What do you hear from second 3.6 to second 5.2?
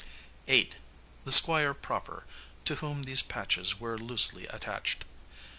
were loosely attached.